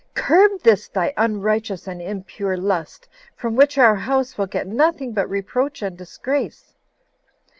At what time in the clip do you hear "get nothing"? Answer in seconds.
4.47-5.13